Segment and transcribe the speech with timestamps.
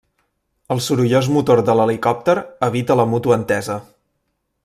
[0.75, 2.35] El sorollós motor de l'helicòpter
[2.71, 3.79] evita la mútua entesa.